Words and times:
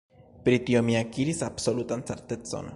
Pri 0.47 0.57
tio 0.69 0.81
mi 0.87 0.97
akiris 1.01 1.45
absolutan 1.51 2.05
certecon. 2.13 2.67